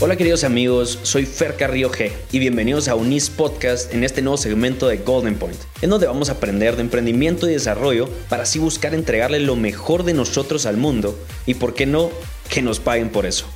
[0.00, 4.36] Hola queridos amigos, soy Fer Carrillo G y bienvenidos a Unis Podcast en este nuevo
[4.36, 8.60] segmento de Golden Point, en donde vamos a aprender de emprendimiento y desarrollo para así
[8.60, 12.10] buscar entregarle lo mejor de nosotros al mundo y por qué no,
[12.48, 13.46] que nos paguen por eso.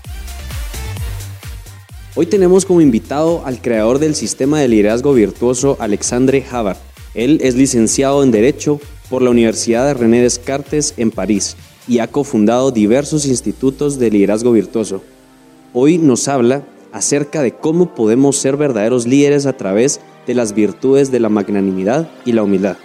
[2.17, 6.79] Hoy tenemos como invitado al creador del sistema de liderazgo virtuoso Alexandre Havard.
[7.15, 12.09] Él es licenciado en Derecho por la Universidad de René Descartes en París y ha
[12.09, 15.05] cofundado diversos institutos de liderazgo virtuoso
[15.75, 21.11] Hoy nos habla acerca de cómo podemos ser verdaderos líderes a través de las virtudes
[21.11, 22.77] de la magnanimidad y la humildad.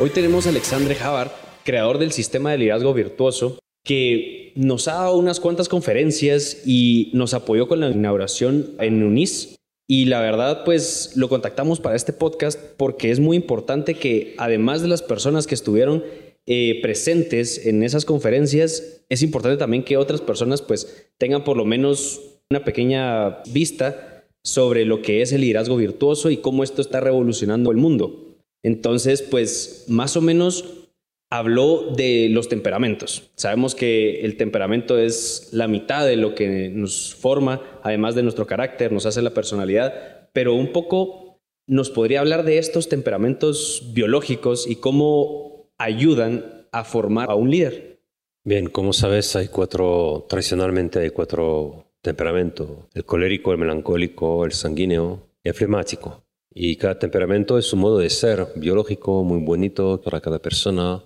[0.00, 1.32] Hoy tenemos a Alexandre Havard,
[1.64, 7.34] creador del sistema de liderazgo virtuoso, que nos ha dado unas cuantas conferencias y nos
[7.34, 9.56] apoyó con la inauguración en UNIS.
[9.86, 14.80] Y la verdad, pues lo contactamos para este podcast porque es muy importante que además
[14.80, 16.04] de las personas que estuvieron
[16.50, 21.66] eh, presentes en esas conferencias, es importante también que otras personas pues tengan por lo
[21.66, 27.00] menos una pequeña vista sobre lo que es el liderazgo virtuoso y cómo esto está
[27.00, 28.38] revolucionando el mundo.
[28.62, 30.88] Entonces, pues más o menos
[31.30, 33.30] habló de los temperamentos.
[33.34, 38.46] Sabemos que el temperamento es la mitad de lo que nos forma, además de nuestro
[38.46, 44.66] carácter, nos hace la personalidad, pero un poco nos podría hablar de estos temperamentos biológicos
[44.66, 45.47] y cómo
[45.78, 48.02] ayudan a formar a un líder?
[48.44, 55.28] Bien, como sabes, hay cuatro, tradicionalmente hay cuatro temperamentos, el colérico, el melancólico, el sanguíneo
[55.42, 56.24] y el flemático.
[56.50, 61.04] Y cada temperamento es un modo de ser biológico muy bonito para cada persona.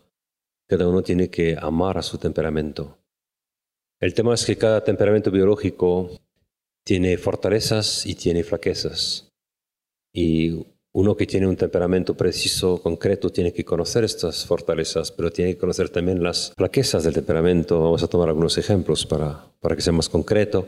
[0.68, 2.98] Cada uno tiene que amar a su temperamento.
[4.00, 6.10] El tema es que cada temperamento biológico
[6.84, 9.32] tiene fortalezas y tiene flaquezas.
[10.12, 15.52] Y uno que tiene un temperamento preciso, concreto, tiene que conocer estas fortalezas, pero tiene
[15.52, 17.82] que conocer también las flaquezas del temperamento.
[17.82, 20.67] Vamos a tomar algunos ejemplos para, para que sea más concreto.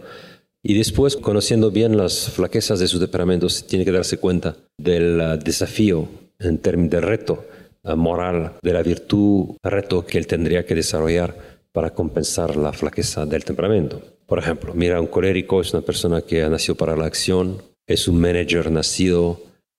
[0.63, 5.37] Y después, conociendo bien las flaquezas de su temperamento, tiene que darse cuenta del uh,
[5.37, 7.45] desafío en términos de reto
[7.83, 11.37] uh, moral, de la virtud, reto que él tendría que desarrollar
[11.71, 14.01] para compensar la flaqueza del temperamento.
[14.25, 18.09] Por ejemplo, mira, un colérico es una persona que ha nacido para la acción, es
[18.09, 19.39] un manager nacido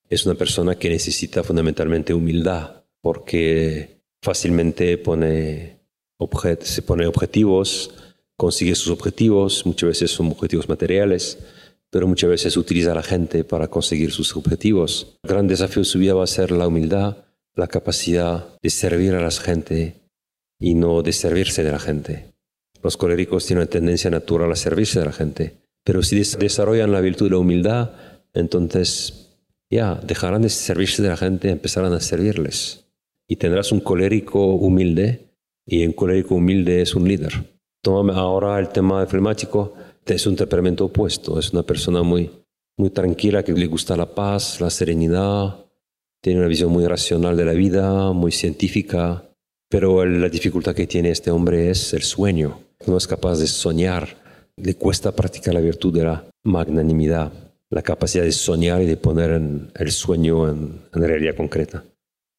[0.10, 5.76] es una persona que necesita fundamentalmente humildad porque fácilmente pone
[6.62, 7.92] se pone objetivos,
[8.38, 11.38] consigue sus objetivos, muchas veces son objetivos materiales,
[11.90, 15.18] pero muchas veces utiliza a la gente para conseguir sus objetivos.
[15.24, 17.18] El gran desafío de su vida va a ser la humildad,
[17.54, 20.02] la capacidad de servir a la gente
[20.60, 22.34] y no de servirse de la gente.
[22.82, 27.02] Los coléricos tienen una tendencia natural a servirse de la gente, pero si desarrollan la
[27.02, 27.92] virtud de la humildad,
[28.34, 29.25] entonces
[29.70, 32.86] ya dejarán de servirse de la gente y empezarán a servirles.
[33.28, 35.34] Y tendrás un colérico humilde,
[35.66, 37.58] y un colérico humilde es un líder.
[37.82, 39.74] Tómame ahora el tema del flemático,
[40.06, 42.30] es un temperamento opuesto, es una persona muy,
[42.78, 45.66] muy tranquila, que le gusta la paz, la serenidad,
[46.22, 49.24] tiene una visión muy racional de la vida, muy científica,
[49.70, 52.60] pero la dificultad que tiene este hombre es el sueño.
[52.88, 54.08] No es capaz de soñar,
[54.56, 57.45] le cuesta practicar la virtud de la magnanimidad
[57.76, 59.32] la capacidad de soñar y de poner
[59.76, 61.84] el sueño en, realidad concreta.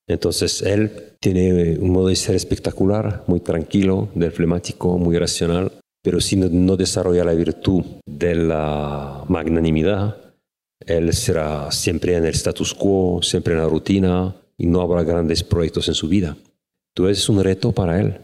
[0.09, 5.71] Entonces él tiene un modo de ser espectacular, muy tranquilo, del flemático, muy racional,
[6.03, 10.17] pero si no, desarrolla la virtud de la magnanimidad,
[10.81, 15.45] él será siempre en el status quo, siempre en la rutina y no habrá grandes
[15.45, 16.35] proyectos en su vida.
[16.95, 18.19] Entonces es un reto para él.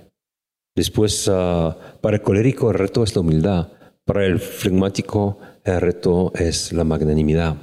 [0.74, 3.68] Después, ah, para el colérico el reto es la humildad,
[4.06, 7.56] para el flegmático el reto es la magnanimidad.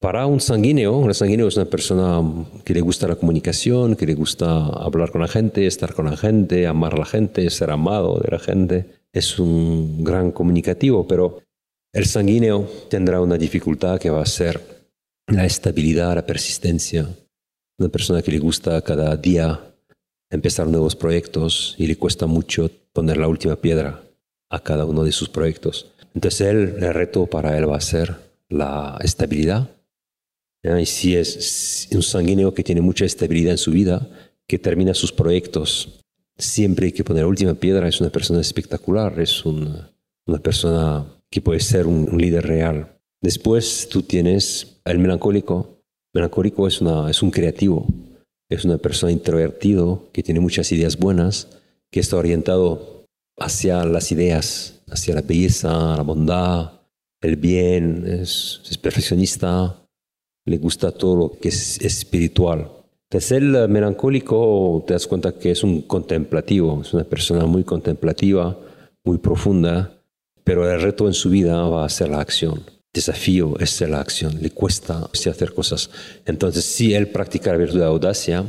[0.00, 2.22] Para un sanguíneo, un sanguíneo es una persona
[2.64, 6.16] que le gusta la comunicación, que le gusta hablar con la gente, estar con la
[6.16, 8.86] gente, amar la gente, ser amado de la gente.
[9.12, 11.42] Es un gran comunicativo, pero
[11.92, 14.86] el sanguíneo tendrá una dificultad que va a ser
[15.26, 17.06] la estabilidad, la persistencia.
[17.78, 19.74] Una persona que le gusta cada día
[20.30, 24.02] empezar nuevos proyectos y le cuesta mucho poner la última piedra
[24.48, 25.92] a cada uno de sus proyectos.
[26.14, 28.16] Entonces el reto para él va a ser
[28.48, 29.70] la estabilidad.
[30.62, 34.08] Y si es un sanguíneo que tiene mucha estabilidad en su vida,
[34.46, 36.00] que termina sus proyectos,
[36.36, 39.90] siempre hay que poner la última piedra, es una persona espectacular, es una,
[40.42, 42.98] persona que puede ser un, líder real.
[43.22, 45.82] Después tú tienes el melancólico.
[46.12, 47.86] Melancólico es, una, es un creativo,
[48.48, 51.48] es una persona introvertido que tiene muchas ideas buenas,
[51.90, 52.99] que está orientado
[53.40, 56.72] hacia las ideas, hacia la belleza, la bondad,
[57.20, 59.82] el bien, es, perfeccionista,
[60.46, 62.70] le gusta todo lo que es, espiritual.
[63.10, 68.56] Entonces el melancólico te das cuenta que es un contemplativo, es una persona muy contemplativa,
[69.04, 70.00] muy profunda,
[70.44, 72.62] pero el reto en su vida va a ser la acción.
[72.92, 75.90] Desafío es ser la acción, le cuesta hacer cosas.
[76.24, 78.44] Entonces, si él practica la virtud de audacia,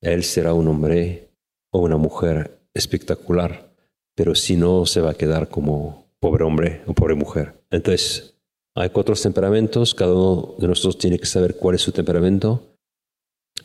[0.00, 1.30] él será un hombre
[1.70, 3.73] o una mujer espectacular,
[4.14, 7.64] pero si no, se va a quedar como pobre hombre o pobre mujer.
[7.70, 8.34] Entonces,
[8.74, 12.74] hay cuatro temperamentos, cada uno de nosotros tiene que saber cuál es su temperamento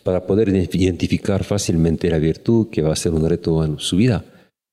[0.03, 4.23] para poder identificar fácilmente la virtud que va a ser un reto en su vida.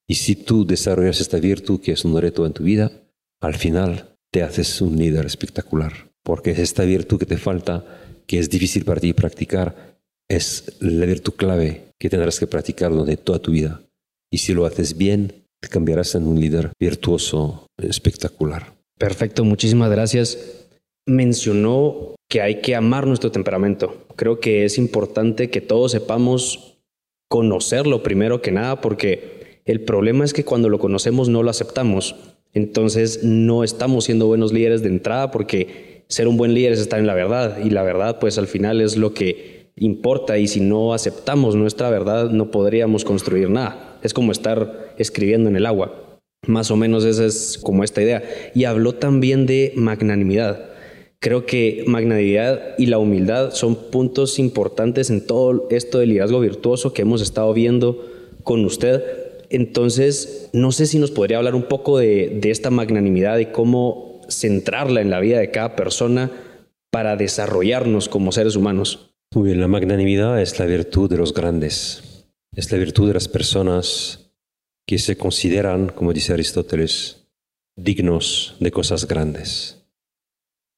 [0.06, 2.92] Y si tú desarrollas esta virtud que es un reto en tu vida,
[3.40, 6.10] al final te haces un líder espectacular.
[6.22, 7.84] Porque esta virtud que te falta,
[8.26, 9.98] que es difícil para ti practicar,
[10.28, 13.82] es la virtud clave que tendrás que practicar durante toda tu vida.
[14.30, 18.74] Y si lo haces bien, cambiarás en un líder virtuoso espectacular.
[18.98, 20.66] Perfecto, muchísimas gracias.
[21.06, 24.06] Mencionó que hay que amar nuestro temperamento.
[24.16, 26.78] Creo que es importante que todos sepamos
[27.28, 32.16] conocerlo primero que nada, porque el problema es que cuando lo conocemos no lo aceptamos.
[32.52, 36.98] Entonces no estamos siendo buenos líderes de entrada porque ser un buen líder es estar
[36.98, 40.60] en la verdad y la verdad pues al final es lo que importa y si
[40.60, 43.85] no aceptamos nuestra verdad no podríamos construir nada.
[44.02, 46.20] Es como estar escribiendo en el agua.
[46.46, 48.22] Más o menos esa es como esta idea.
[48.54, 50.70] Y habló también de magnanimidad.
[51.18, 56.92] Creo que magnanimidad y la humildad son puntos importantes en todo esto del liderazgo virtuoso
[56.92, 58.06] que hemos estado viendo
[58.42, 59.02] con usted.
[59.48, 64.20] Entonces, no sé si nos podría hablar un poco de, de esta magnanimidad y cómo
[64.28, 66.30] centrarla en la vida de cada persona
[66.90, 69.10] para desarrollarnos como seres humanos.
[69.34, 72.02] Muy bien, la magnanimidad es la virtud de los grandes,
[72.56, 74.30] es la virtud de las personas
[74.86, 77.28] que se consideran, como dice Aristóteles,
[77.76, 79.84] dignos de cosas grandes.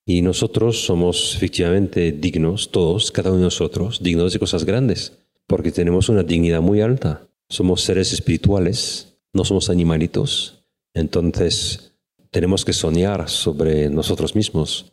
[0.05, 5.13] Y nosotros somos efectivamente dignos, todos, cada uno de nosotros, dignos de cosas grandes,
[5.47, 7.29] porque tenemos una dignidad muy alta.
[7.49, 10.65] Somos seres espirituales, no somos animalitos,
[10.95, 11.93] entonces
[12.33, 14.93] tenemos que soñar sobre nosotros mismos.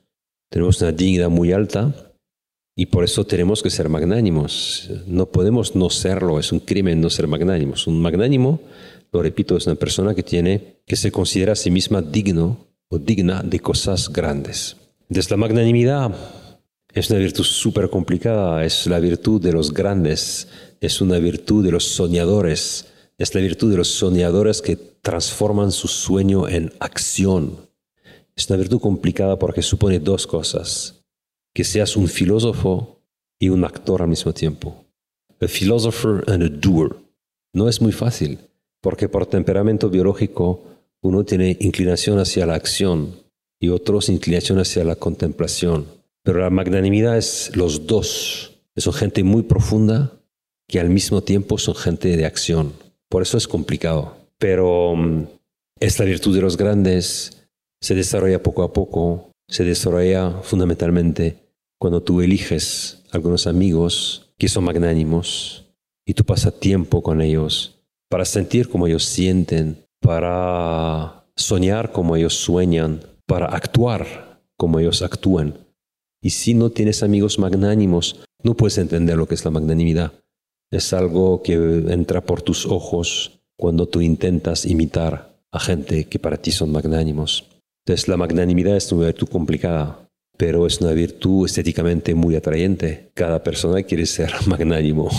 [0.50, 2.05] Tenemos una dignidad muy alta
[2.76, 4.90] y por eso tenemos que ser magnánimos.
[5.08, 7.88] No podemos no serlo, es un crimen no ser magnánimos.
[7.88, 8.60] Un magnánimo,
[9.14, 13.00] lo repito, es una persona que tiene que se considera a sí misma digno o
[13.00, 14.76] digna de cosas grandes.
[15.08, 16.14] Desde la magnanimidad
[16.94, 20.50] es una virtud súper complicada, es la virtud de los grandes,
[20.82, 22.88] es una virtud de los soñadores,
[23.18, 27.70] es la virtud de los soñadores que transforman su sueño en acción.
[28.36, 31.05] Es una virtud complicada porque supone dos cosas,
[31.56, 33.00] que seas un filósofo
[33.40, 34.86] y un actor al mismo tiempo.
[35.42, 36.98] A philosopher and a doer.
[37.54, 38.40] No es muy fácil,
[38.82, 40.64] porque por temperamento biológico
[41.02, 43.24] uno tiene inclinación hacia la acción,
[43.60, 45.86] y otros inclinación hacia la contemplación.
[46.24, 48.60] Pero la magnanimidad es los dos.
[48.76, 50.12] Son gente muy profunda
[50.68, 52.74] que al mismo tiempo son gente de acción.
[53.08, 54.18] Por eso es complicado.
[54.38, 55.28] Pero mm,
[55.80, 57.48] esta virtud de los grandes
[57.80, 61.45] se desarrolla poco a poco, se desarrolla fundamentalmente
[61.80, 65.66] cuando tú eliges algunos amigos que son magnánimos
[66.06, 67.76] y tú pasas tiempo con ellos
[68.10, 75.58] para sentir como ellos sienten, para soñar como ellos sueñan, para actuar como ellos actúan.
[76.22, 80.14] Y si no tienes amigos magnánimos, no puedes entender lo que es la magnanimidad.
[80.72, 86.38] Es algo que entra por tus ojos cuando tú intentas imitar a gente que para
[86.38, 87.46] ti son magnánimos.
[87.86, 90.05] Entonces la magnanimidad es una virtud complicada,
[90.38, 93.12] pero es una virtud estéticamente muy atrayente.
[93.14, 95.10] Cada persona quiere ser magnánimo.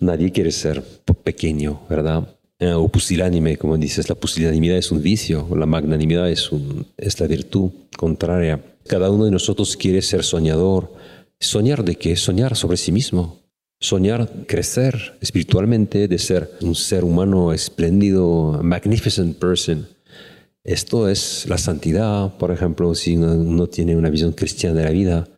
[0.00, 0.82] Nadie quiere ser
[1.24, 2.28] pequeño, ¿verdad?
[2.60, 7.20] Eh, o pusilánime, como dices, la pusilanimidad es un vicio, la magnanimidad es, un, es
[7.20, 8.60] la virtud contraria.
[8.86, 10.92] Cada uno de nosotros quiere ser soñador.
[11.38, 12.16] ¿Soñar de qué?
[12.16, 13.38] Soñar sobre sí mismo.
[13.80, 19.86] Soñar crecer espiritualmente, de ser un ser humano espléndido, magnificent person.
[20.68, 25.28] Esto es la santidad, por ejemplo, si uno tiene una visión cristiana de la vida,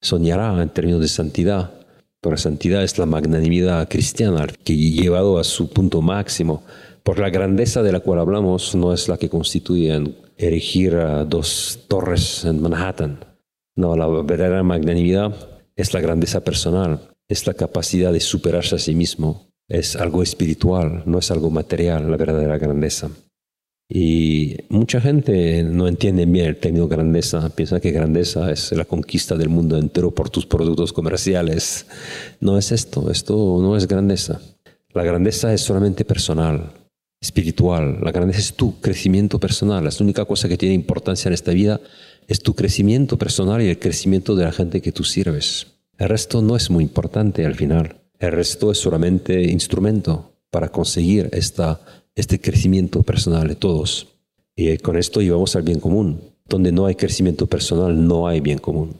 [0.00, 1.80] soñará en términos de santidad
[2.20, 6.62] pero la santidad es la magnanimidad cristiana que llevado a su punto máximo.
[7.02, 9.98] Por la grandeza de la cual hablamos no es la que constituye
[10.36, 13.24] erigir dos torres en Manhattan.
[13.74, 15.34] No, la verdadera magnanimidad
[15.76, 21.02] es la grandeza personal, es la capacidad de superarse a sí mismo, es algo espiritual,
[21.06, 23.08] no es algo material, la verdadera grandeza.
[23.92, 29.34] Y mucha gente no entiende bien el término grandeza, piensa que grandeza es la conquista
[29.34, 31.86] del mundo entero por tus productos comerciales.
[32.38, 34.40] No es esto, esto no es grandeza.
[34.92, 36.70] La grandeza es solamente personal,
[37.20, 37.98] espiritual.
[38.00, 39.82] La grandeza es tu crecimiento personal.
[39.82, 41.80] La única cosa que tiene importancia en esta vida
[42.28, 45.66] es tu crecimiento personal y el crecimiento de la gente que tú sirves.
[45.98, 47.96] El resto no es muy importante al final.
[48.20, 51.80] El resto es solamente instrumento para conseguir esta
[52.14, 54.08] este crecimiento personal de todos.
[54.56, 56.20] Y con esto llevamos al bien común.
[56.46, 58.94] Donde no hay crecimiento personal, no hay bien común.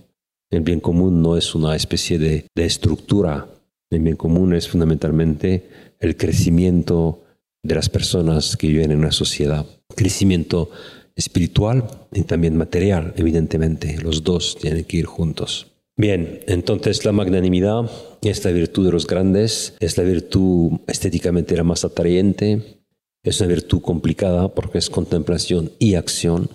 [0.50, 3.48] El bien común no es una especie de, de estructura.
[3.90, 7.22] El bien común es fundamentalmente el crecimiento
[7.62, 9.66] de las personas que viven en una sociedad.
[9.94, 10.70] Crecimiento
[11.16, 13.98] espiritual y también material, evidentemente.
[14.00, 15.66] Los dos tienen que ir juntos.
[15.96, 17.90] Bien, entonces la magnanimidad
[18.22, 22.79] es la virtud de los grandes, es la virtud estéticamente la más atrayente,
[23.22, 26.48] es una virtud complicada porque es contemplación y acción,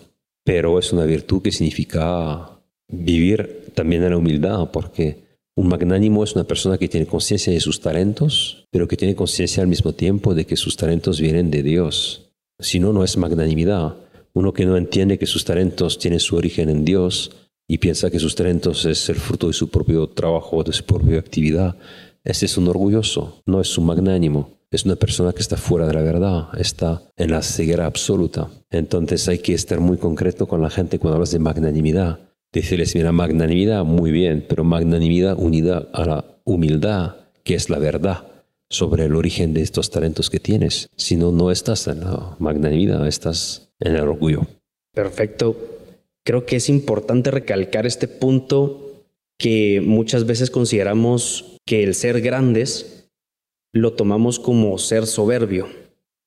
[0.44, 6.34] pero es una virtud que significa vivir también en la humildad, porque un magnánimo es
[6.36, 10.34] una persona que tiene conciencia de sus talentos, pero que tiene conciencia al mismo tiempo
[10.34, 12.32] de que sus talentos vienen de Dios.
[12.60, 13.96] Si no, no es magnanimidad.
[14.34, 17.32] Uno que no entiende que sus talentos tienen su origen en Dios
[17.68, 21.20] y piensa que sus talentos es el fruto de su propio trabajo, de su propia
[21.20, 21.78] actividad,
[22.26, 24.50] ese es un orgulloso, no es un magnánimo.
[24.76, 28.50] Es una persona que está fuera de la verdad, está en la ceguera absoluta.
[28.70, 32.20] Entonces hay que estar muy concreto con la gente cuando hablas de magnanimidad.
[32.52, 37.16] Decirles, mira, magnanimidad, muy bien, pero magnanimidad unida a la humildad,
[37.46, 38.28] que es la verdad
[38.70, 40.90] sobre el origen de estos talentos que tienes.
[40.98, 44.46] Si no, no estás en la magnanimidad, estás en el orgullo.
[44.94, 45.56] Perfecto.
[46.26, 49.06] Creo que es importante recalcar este punto
[49.38, 52.95] que muchas veces consideramos que el ser grandes
[53.76, 55.68] lo tomamos como ser soberbio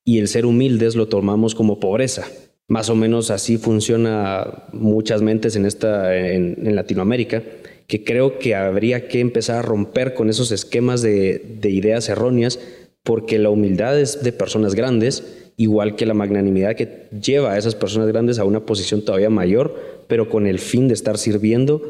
[0.05, 2.27] y el ser humildes lo tomamos como pobreza.
[2.67, 7.41] Más o menos así funciona muchas mentes en, esta, en, Latinoamérica,
[7.87, 12.59] que creo que habría que empezar a romper con esos esquemas de, de ideas erróneas,
[13.01, 15.23] porque la humildad es de personas grandes
[15.57, 20.05] igual que la magnanimidad que lleva a esas personas grandes a una posición todavía mayor,
[20.07, 21.81] pero con el fin de estar sirviendo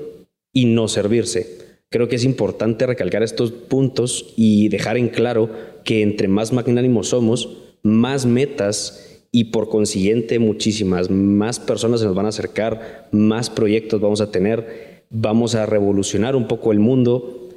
[0.54, 1.69] y no servirse.
[1.92, 5.50] Creo que es importante recalcar estos puntos y dejar en claro
[5.84, 12.16] que entre más magnánimos somos, más metas y por consiguiente muchísimas más personas se nos
[12.16, 17.50] van a acercar, más proyectos vamos a tener, vamos a revolucionar un poco el mundo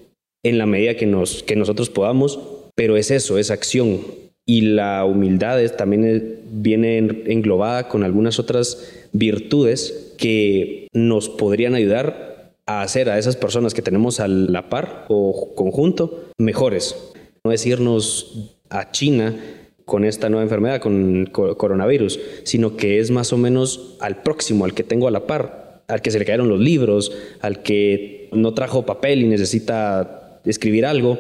[0.43, 2.41] en la medida que, nos, que nosotros podamos,
[2.75, 4.01] pero es eso, es acción,
[4.45, 12.32] y la humildad también viene englobada con algunas otras virtudes que nos podrían ayudar
[12.67, 16.97] a hacer a esas personas que tenemos a la par o conjunto mejores.
[17.45, 19.37] No es irnos a China
[19.85, 24.75] con esta nueva enfermedad, con coronavirus, sino que es más o menos al próximo, al
[24.75, 28.55] que tengo a la par, al que se le cayeron los libros, al que no
[28.55, 31.19] trajo papel y necesita escribir algo.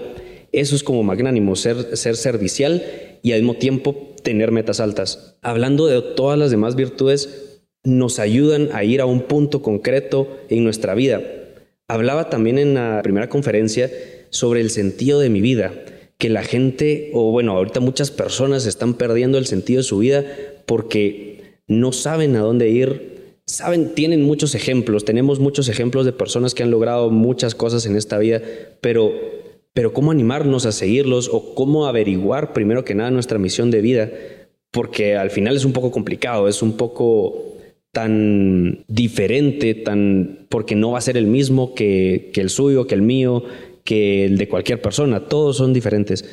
[0.53, 2.83] Eso es como magnánimo, ser, ser servicial
[3.23, 5.37] y al mismo tiempo tener metas altas.
[5.43, 7.52] Hablando de todas las demás virtudes,
[7.85, 11.23] nos ayudan a ir a un punto concreto en nuestra vida.
[11.89, 13.91] Hablaba también en la primera conferencia
[14.31, 15.73] sobre el sentido de mi vida,
[16.19, 20.25] que la gente, o bueno, ahorita muchas personas están perdiendo el sentido de su vida
[20.67, 23.13] porque no saben a dónde ir.
[23.47, 27.97] Saben, tienen muchos ejemplos, tenemos muchos ejemplos de personas que han logrado muchas cosas en
[27.97, 28.41] esta vida,
[28.81, 29.13] pero
[29.75, 34.11] pero cómo animarnos a seguirlos o cómo averiguar primero que nada nuestra misión de vida,
[34.71, 37.52] porque al final es un poco complicado, es un poco
[37.93, 43.03] tan diferente, tan porque no va a ser el mismo que, el suyo, que el
[43.03, 43.45] mío,
[43.85, 46.25] que el de cualquier persona, todos son diferentes.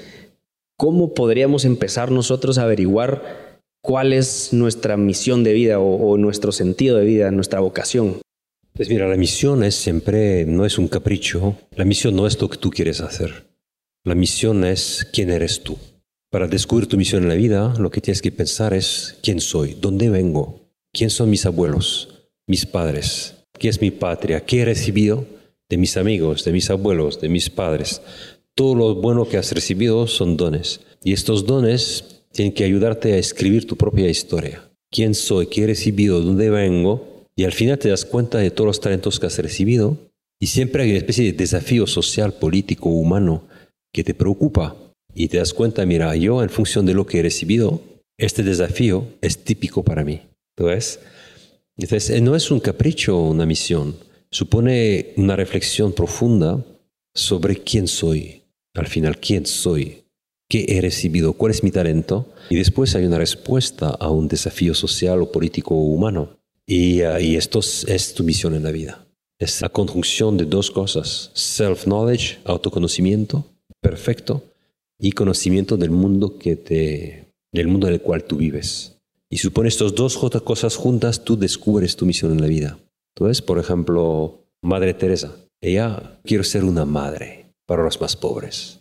[0.77, 6.97] ¿Cómo podríamos empezar nosotros a averiguar cuál es nuestra misión de vida o nuestro sentido
[6.97, 8.21] de vida, nuestra vocación?
[8.79, 12.49] Pues mira, la misión es siempre, no es un capricho, la misión no es lo
[12.49, 13.49] que tú quieres hacer,
[14.05, 15.77] la misión es quién eres tú.
[16.31, 19.75] Para descubrir tu misión en la vida, lo que tienes que pensar es quién soy,
[19.81, 25.25] dónde vengo, quién son mis abuelos, mis padres, qué es mi patria, qué he recibido
[25.69, 28.01] de mis amigos, de mis abuelos, de mis padres.
[28.55, 30.81] Todo lo bueno que has recibido son dones.
[31.03, 34.69] Y estos dones tienen que ayudarte a escribir tu propia historia.
[34.91, 35.47] ¿Quién soy?
[35.47, 36.21] ¿Qué he recibido?
[36.21, 37.25] ¿Dónde vengo?
[37.35, 39.97] Y al final te das cuenta de todos los talentos que has recibido
[40.41, 43.43] y siempre hay una especie de desafío social, político, humano
[43.93, 44.75] que te preocupa.
[45.13, 47.81] Y te das cuenta, mira, yo en función de lo que he recibido,
[48.17, 50.21] este desafío es típico para mí.
[50.59, 50.99] Entonces,
[51.77, 53.95] entonces eh, no es un capricho una misión,
[54.29, 56.63] supone una reflexión profunda
[57.13, 58.43] sobre quién soy.
[58.75, 60.03] Al final, quién soy,
[60.47, 62.27] qué he recibido, cuál es mi talento.
[62.49, 66.37] Y después hay una respuesta a un desafío social o político o humano.
[66.69, 69.07] Ah, y, esto es, tu misión en la vida.
[69.39, 73.45] Es la conjunción de dos cosas, self-knowledge, autoconocimiento
[73.81, 74.43] perfecto,
[74.99, 78.98] y conocimiento del mundo, que te, del mundo en el cual tú vives.
[79.31, 82.79] Y supone estas dos cosas juntas, tú descubres tu misión en la vida.
[83.15, 88.79] Entonces, por ejemplo, Madre Teresa, ella quiero ser una madre para los más pobres.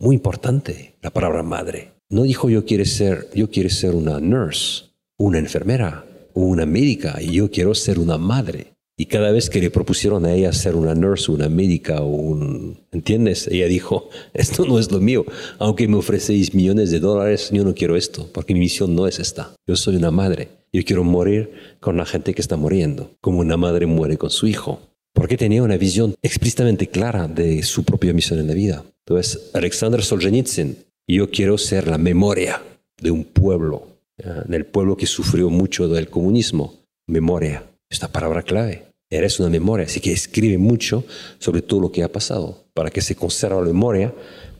[0.00, 1.92] Muy importante la palabra madre.
[2.10, 4.84] No dijo yo quiero ser, yo quiero ser una nurse,
[5.18, 8.73] una enfermera una médica y yo quiero ser una madre.
[8.96, 12.78] Y cada vez que le propusieron a ella ser una nurse, una médica o un...
[12.92, 13.48] ¿Entiendes?
[13.48, 15.24] Ella dijo, esto no es lo mío.
[15.58, 19.18] Aunque me ofrecéis millones de dólares, yo no quiero esto, porque mi misión no es
[19.18, 19.52] esta.
[19.66, 20.48] Yo soy una madre.
[20.72, 24.46] Yo quiero morir con la gente que está muriendo, como una madre muere con su
[24.46, 24.80] hijo.
[25.12, 28.84] Porque tenía una visión explícitamente clara de su propia misión en la vida.
[29.06, 30.76] Entonces, Alexander Solzhenitsyn,
[31.08, 32.62] yo quiero ser la memoria
[33.00, 33.88] de un pueblo,
[34.46, 36.74] del pueblo que sufrió mucho del comunismo.
[37.06, 38.84] Memoria esta palabra clave.
[39.10, 41.04] Eres una memoria, así que escribe mucho
[41.38, 44.14] sobre todo lo que ha pasado para que se conserve la memoria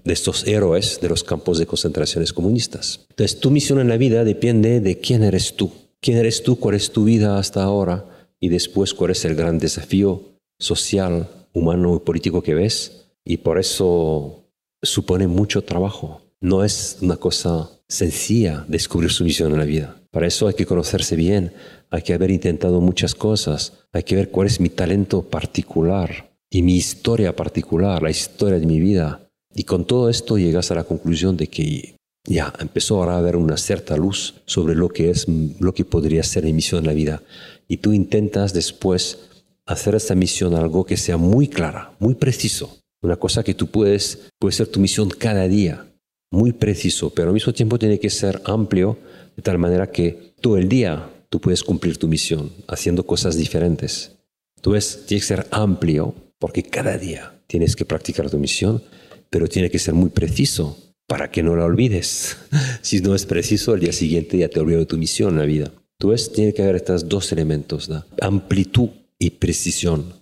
[0.05, 3.07] de estos héroes de los campos de concentraciones comunistas.
[3.11, 5.73] Entonces, tu misión en la vida depende de quién eres tú.
[6.01, 6.59] ¿Quién eres tú?
[6.59, 8.05] ¿Cuál es tu vida hasta ahora?
[8.39, 13.07] Y después, ¿cuál es el gran desafío social, humano y político que ves?
[13.25, 14.45] Y por eso
[14.83, 16.21] supone mucho trabajo.
[16.41, 19.97] No es una cosa sencilla descubrir su misión en la vida.
[20.15, 21.53] Para eso hay que conocerse bien,
[21.91, 26.63] hay que haber intentado muchas cosas, hay que ver cuál es mi talento particular y
[26.63, 29.29] mi historia particular, la historia de mi vida.
[29.57, 31.97] Y con todo esto llegas a la conclusión de que
[32.29, 35.27] ya empezó ahora a haber una cierta luz sobre lo que es
[35.59, 37.23] lo que podría ser mi misión en la vida.
[37.67, 39.19] Y tú intentas después
[39.67, 42.79] hacer esta misión algo que sea muy clara, muy preciso.
[43.03, 45.87] Una cosa que tú puedes, puede ser tu misión cada día,
[46.31, 48.97] muy preciso, pero al mismo tiempo tiene que ser amplio
[49.37, 54.13] de tal manera que todo el día tú puedes cumplir tu misión haciendo cosas diferentes.
[54.61, 58.83] Tú ves, tiene que ser amplio porque cada día tienes que practicar tu misión,
[59.31, 62.37] pero tiene que ser muy preciso para que no la olvides.
[62.83, 65.45] si no es preciso, el día siguiente ya te olvidas de tu misión en la
[65.45, 65.73] vida.
[65.99, 70.13] Tú ves, tiene que haber estos dos elementos, amplitud y precisión.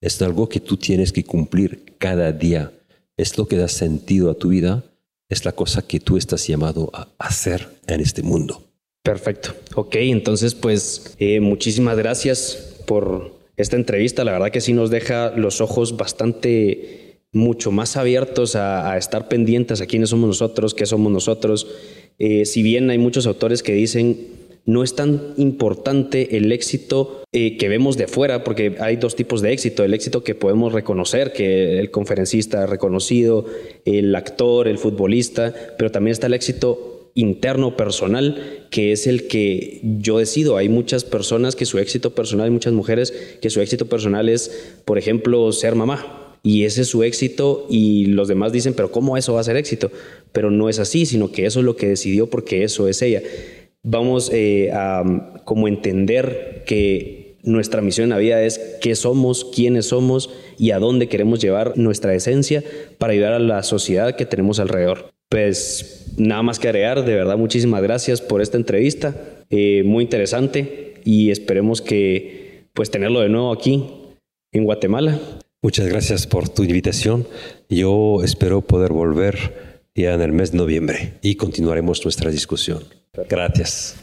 [0.00, 2.72] Es algo que tú tienes que cumplir cada día.
[3.16, 4.84] Es lo que da sentido a tu vida
[5.28, 8.62] es la cosa que tú estás llamado a hacer en este mundo.
[9.02, 9.54] Perfecto.
[9.74, 14.24] Ok, entonces pues eh, muchísimas gracias por esta entrevista.
[14.24, 19.80] La verdad que sí nos deja los ojos bastante mucho más abiertos a, estar pendientes
[19.80, 21.66] a quiénes somos nosotros, qué somos nosotros.
[22.18, 27.56] Eh, si bien hay muchos autores que dicen no es tan importante el éxito eh,
[27.56, 29.84] que vemos de fuera, porque hay dos tipos de éxito.
[29.84, 33.46] El éxito que podemos reconocer, que el conferencista reconocido,
[33.84, 39.80] el actor, el futbolista, pero también está el éxito interno personal, que es el que
[39.82, 40.56] yo decido.
[40.56, 44.76] Hay muchas personas que su éxito personal, hay muchas mujeres que su éxito personal es,
[44.84, 46.36] por ejemplo, ser mamá.
[46.42, 49.56] Y ese es su éxito y los demás dicen, pero ¿cómo eso va a ser
[49.56, 49.90] éxito?
[50.30, 53.22] Pero no es así, sino que eso es lo que decidió porque eso es ella
[53.90, 55.02] vamos eh, a
[55.44, 60.78] como entender que nuestra misión en la vida es qué somos, quiénes somos y a
[60.78, 62.62] dónde queremos llevar nuestra esencia
[62.98, 65.10] para ayudar a la sociedad que tenemos alrededor.
[65.30, 69.14] Pues nada más que agregar, de verdad muchísimas gracias por esta entrevista,
[69.50, 73.84] eh, muy interesante y esperemos que pues tenerlo de nuevo aquí
[74.52, 75.18] en Guatemala.
[75.62, 77.26] Muchas gracias por tu invitación.
[77.68, 82.97] Yo espero poder volver ya en el mes de noviembre y continuaremos nuestra discusión.
[83.28, 83.96] Gracias.